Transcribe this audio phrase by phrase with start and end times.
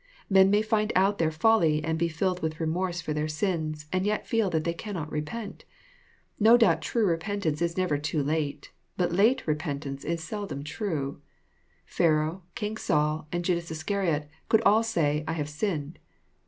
[0.31, 4.03] Men may find out their folly and be filled with remorse for their sins, and
[4.03, 5.63] yet feel that they cannot repent.
[6.39, 10.63] No doubt true repentance is never too late; but late repent ance i s seldom
[10.63, 11.21] true.
[11.85, 15.99] Pharaoh, King Saul, and Judas Iscariot, could all say, *<I have sinned."